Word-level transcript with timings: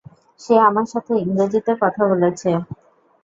সে 0.39 0.55
আমার 0.67 0.85
সাথে 0.85 1.13
ইংরেজিতে 1.17 1.71
কথা 1.81 2.01
বলেছে। 2.11 2.49